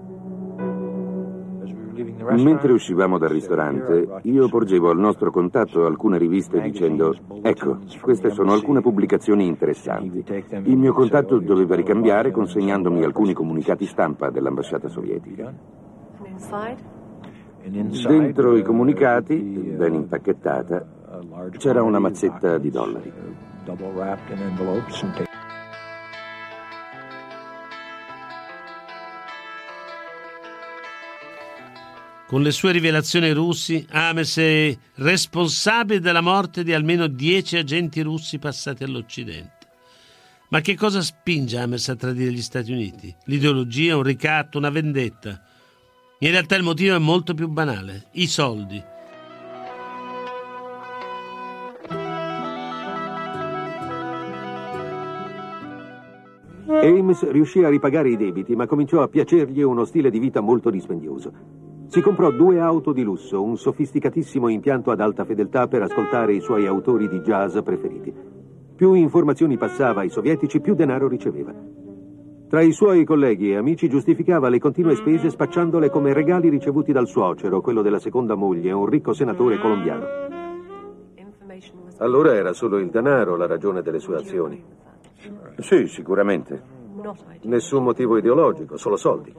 [2.36, 8.52] Mentre uscivamo dal ristorante, io porgevo al nostro contatto alcune riviste dicendo ecco, queste sono
[8.52, 10.22] alcune pubblicazioni interessanti.
[10.64, 15.54] Il mio contatto doveva ricambiare consegnandomi alcuni comunicati stampa dell'ambasciata sovietica.
[17.64, 20.86] Dentro i comunicati, ben impacchettata,
[21.56, 23.12] c'era una mazzetta di dollari.
[32.26, 38.38] Con le sue rivelazioni russi, Ames è responsabile della morte di almeno dieci agenti russi
[38.38, 39.56] passati all'Occidente.
[40.50, 43.14] Ma che cosa spinge Ames a tradire gli Stati Uniti?
[43.24, 45.42] L'ideologia, un ricatto, una vendetta?
[46.21, 48.83] In realtà il motivo è molto più banale, i soldi.
[56.66, 60.71] Ames riuscì a ripagare i debiti, ma cominciò a piacergli uno stile di vita molto
[60.71, 61.33] dispendioso.
[61.87, 66.41] Si comprò due auto di lusso, un sofisticatissimo impianto ad alta fedeltà per ascoltare i
[66.41, 68.12] suoi autori di jazz preferiti.
[68.75, 71.55] Più informazioni passava ai sovietici, più denaro riceveva.
[72.49, 77.07] Tra i suoi colleghi e amici giustificava le continue spese spacciandole come regali ricevuti dal
[77.07, 80.07] suocero, quello della seconda moglie, un ricco senatore colombiano.
[81.99, 84.64] Allora era solo il denaro la ragione delle sue azioni.
[85.59, 86.62] Sì, sicuramente.
[87.42, 89.34] Nessun motivo ideologico, solo soldi.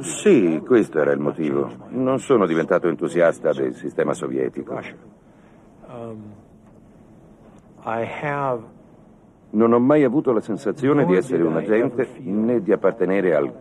[0.00, 1.70] Sì, questo era il motivo.
[1.90, 4.80] Non sono diventato entusiasta del sistema sovietico.
[5.88, 6.32] Um,
[9.56, 13.60] non ho mai avuto la sensazione di essere un agente né di appartenere al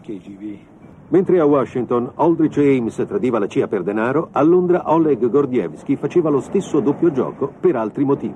[0.00, 0.58] KGB.
[1.08, 6.28] Mentre a Washington Aldrich Ames tradiva la CIA per denaro, a Londra Oleg Gordievsky faceva
[6.28, 8.34] lo stesso doppio gioco per altri motivi.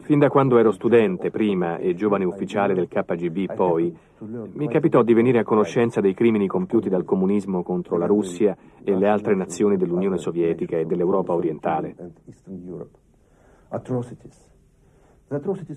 [0.00, 3.94] Fin da quando ero studente prima e giovane ufficiale del KGB poi,
[4.54, 8.96] mi capitò di venire a conoscenza dei crimini compiuti dal comunismo contro la Russia e
[8.96, 11.94] le altre nazioni dell'Unione Sovietica e dell'Europa orientale.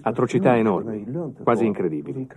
[0.02, 1.06] Atrocità enormi,
[1.44, 2.30] quasi incredibili.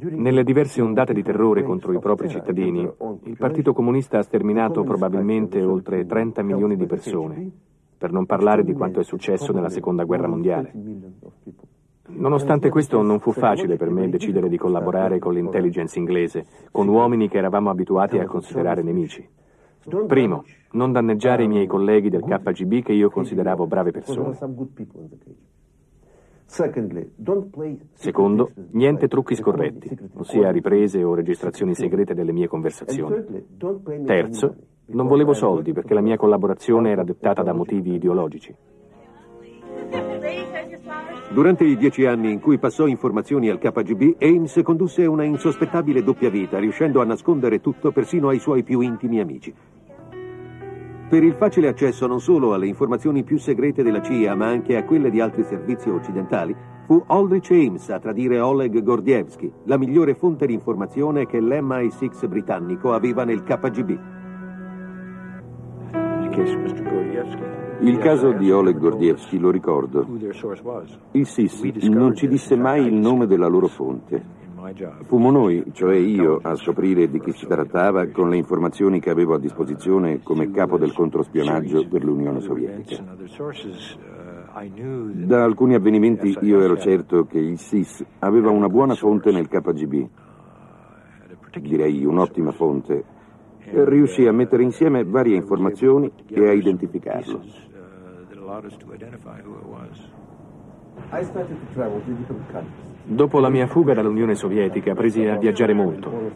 [0.00, 2.80] Nelle diverse ondate di terrore contro i propri cittadini,
[3.22, 7.52] il Partito Comunista ha sterminato probabilmente oltre 30 milioni di persone
[7.98, 10.72] per non parlare di quanto è successo nella Seconda Guerra Mondiale.
[12.10, 17.28] Nonostante questo non fu facile per me decidere di collaborare con l'intelligence inglese, con uomini
[17.28, 19.28] che eravamo abituati a considerare nemici.
[20.06, 24.36] Primo, non danneggiare i miei colleghi del KGB che io consideravo brave persone.
[27.92, 33.22] Secondo, niente trucchi scorretti, ossia riprese o registrazioni segrete delle mie conversazioni.
[34.06, 34.56] Terzo,
[34.90, 38.54] non volevo soldi perché la mia collaborazione era dettata da motivi ideologici.
[41.30, 46.30] Durante i dieci anni in cui passò informazioni al KGB, Ames condusse una insospettabile doppia
[46.30, 49.54] vita, riuscendo a nascondere tutto persino ai suoi più intimi amici.
[51.08, 54.84] Per il facile accesso non solo alle informazioni più segrete della CIA, ma anche a
[54.84, 56.54] quelle di altri servizi occidentali,
[56.86, 62.94] fu Aldrich Ames a tradire Oleg Gordievsky, la migliore fonte di informazione che l'MI6 britannico
[62.94, 64.17] aveva nel KGB.
[67.80, 70.06] Il caso di Oleg Gordievsky lo ricordo.
[71.12, 74.36] Il SIS non ci disse mai il nome della loro fonte.
[75.06, 79.34] Fummo noi, cioè io, a scoprire di chi si trattava con le informazioni che avevo
[79.34, 83.02] a disposizione come capo del controspionaggio per l'Unione Sovietica.
[85.12, 90.08] Da alcuni avvenimenti io ero certo che il SIS aveva una buona fonte nel KGB.
[91.60, 93.16] Direi un'ottima fonte
[93.72, 97.40] riuscì a mettere insieme varie informazioni e a identificarlo.
[103.04, 106.32] Dopo la mia fuga dall'Unione Sovietica presi a viaggiare molto.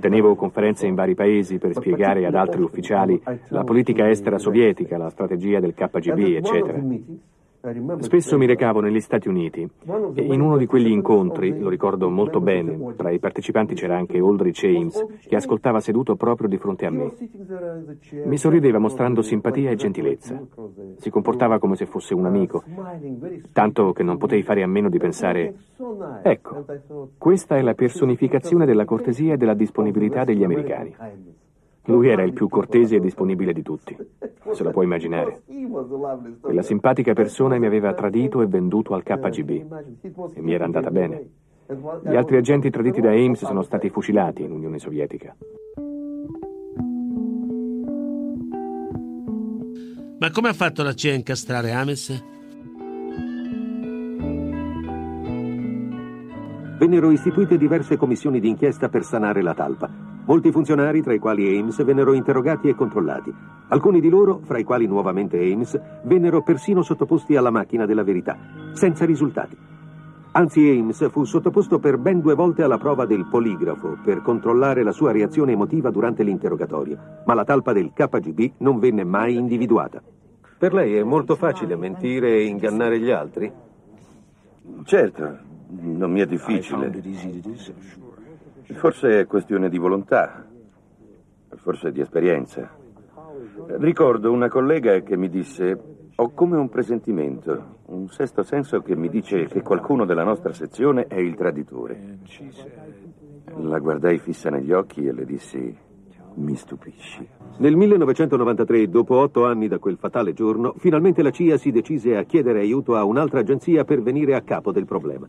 [0.00, 5.10] Tenevo conferenze in vari paesi per spiegare ad altri ufficiali la politica estera sovietica, la
[5.10, 6.82] strategia del KGB, eccetera.
[7.98, 9.68] Spesso mi recavo negli Stati Uniti
[10.14, 14.18] e in uno di quegli incontri, lo ricordo molto bene, tra i partecipanti c'era anche
[14.18, 17.12] Aldrich Ames, che ascoltava seduto proprio di fronte a me.
[18.24, 20.40] Mi sorrideva mostrando simpatia e gentilezza.
[20.98, 22.62] Si comportava come se fosse un amico,
[23.52, 25.54] tanto che non potei fare a meno di pensare,
[26.22, 26.64] ecco,
[27.18, 30.94] questa è la personificazione della cortesia e della disponibilità degli americani.
[31.86, 33.96] Lui era il più cortese e disponibile di tutti,
[34.52, 35.42] se lo puoi immaginare.
[36.40, 39.50] Quella simpatica persona mi aveva tradito e venduto al KGB
[40.34, 41.28] e mi era andata bene.
[42.04, 45.34] Gli altri agenti traditi da Ames sono stati fucilati in Unione Sovietica.
[50.18, 52.24] Ma come ha fatto la CIA a incastrare Ames?
[56.78, 60.15] Vennero istituite diverse commissioni d'inchiesta per sanare la talpa.
[60.26, 63.32] Molti funzionari, tra i quali Ames, vennero interrogati e controllati.
[63.68, 68.36] Alcuni di loro, fra i quali nuovamente Ames, vennero persino sottoposti alla macchina della verità,
[68.72, 69.56] senza risultati.
[70.32, 74.90] Anzi, Ames fu sottoposto per ben due volte alla prova del poligrafo per controllare la
[74.90, 80.02] sua reazione emotiva durante l'interrogatorio, ma la talpa del KGB non venne mai individuata.
[80.58, 83.52] Per lei è molto facile mentire e ingannare gli altri?
[84.82, 86.90] Certo, non mi è difficile.
[88.74, 90.44] Forse è questione di volontà,
[91.56, 92.68] forse di esperienza.
[93.78, 95.78] Ricordo una collega che mi disse,
[96.14, 101.06] ho come un presentimento, un sesto senso che mi dice che qualcuno della nostra sezione
[101.06, 102.18] è il traditore.
[103.58, 105.76] La guardai fissa negli occhi e le dissi,
[106.34, 107.26] mi stupisci.
[107.58, 112.24] Nel 1993, dopo otto anni da quel fatale giorno, finalmente la CIA si decise a
[112.24, 115.28] chiedere aiuto a un'altra agenzia per venire a capo del problema.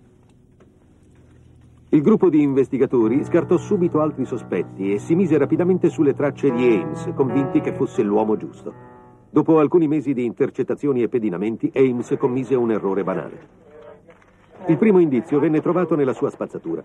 [1.89, 6.81] Il gruppo di investigatori scartò subito altri sospetti e si mise rapidamente sulle tracce di
[6.81, 8.73] Ames, convinti che fosse l'uomo giusto.
[9.29, 13.39] Dopo alcuni mesi di intercettazioni e pedinamenti, Ames commise un errore banale.
[14.65, 16.83] Il primo indizio venne trovato nella sua spazzatura.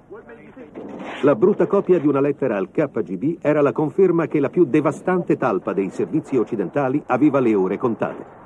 [1.22, 5.36] La brutta copia di una lettera al KGB era la conferma che la più devastante
[5.36, 8.41] talpa dei servizi occidentali aveva le ore contate.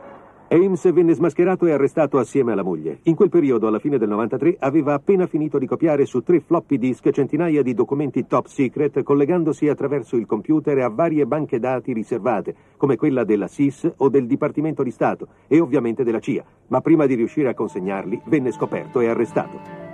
[0.49, 3.01] Ames venne smascherato e arrestato assieme alla moglie.
[3.05, 6.79] In quel periodo, alla fine del 93, aveva appena finito di copiare su tre floppy
[6.79, 12.55] disk centinaia di documenti top secret collegandosi attraverso il computer a varie banche dati riservate,
[12.77, 16.45] come quella della SIS o del Dipartimento di Stato e ovviamente della CIA.
[16.69, 19.85] Ma prima di riuscire a consegnarli, venne scoperto e arrestato.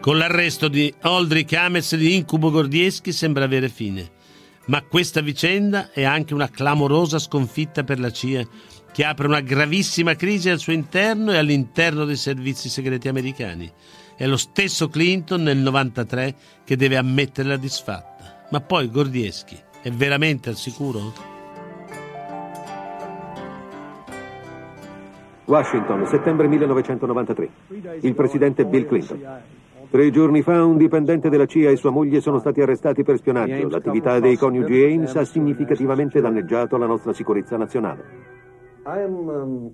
[0.00, 4.16] Con l'arresto di Aldrich Ames di Incubo Gordieschi sembra avere fine.
[4.68, 8.46] Ma questa vicenda è anche una clamorosa sconfitta per la CIA,
[8.92, 13.70] che apre una gravissima crisi al suo interno e all'interno dei servizi segreti americani.
[14.14, 18.46] È lo stesso Clinton nel 93 che deve ammetterla disfatta.
[18.50, 21.12] Ma poi Gordieschi è veramente al sicuro?
[25.46, 27.50] Washington, settembre 1993.
[28.02, 29.56] Il presidente Bill Clinton.
[29.90, 33.68] Tre giorni fa un dipendente della CIA e sua moglie sono stati arrestati per spionaggio.
[33.68, 38.04] L'attività dei coniugi Ames ha significativamente danneggiato la nostra sicurezza nazionale.
[38.84, 39.72] Um,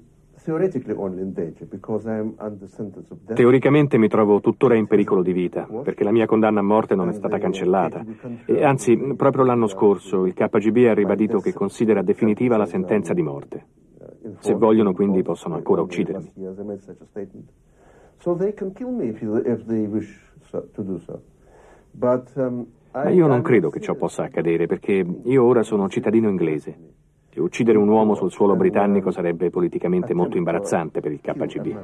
[3.34, 7.08] Teoricamente mi trovo tuttora in pericolo di vita, perché la mia condanna a morte non
[7.08, 8.04] è stata cancellata.
[8.44, 13.22] E anzi, proprio l'anno scorso il KGB ha ribadito che considera definitiva la sentenza di
[13.22, 13.66] morte.
[14.38, 16.32] Se vogliono, quindi, possono ancora uccidermi.
[18.24, 20.08] So they can kill me if, you, if they wish
[20.50, 21.20] so, to do so.
[21.90, 26.30] But, um, Ma io non credo che ciò possa accadere perché io ora sono cittadino
[26.30, 26.74] inglese
[27.28, 31.76] e uccidere un uomo sul suolo britannico sarebbe politicamente molto imbarazzante per il KGB.